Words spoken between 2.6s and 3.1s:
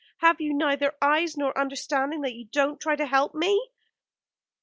try to